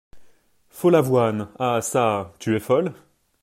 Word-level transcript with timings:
Follavoine 0.75 1.49
Ah 1.65 1.79
çà! 1.91 2.07
tu 2.39 2.49
es 2.55 2.63
folle? 2.67 2.93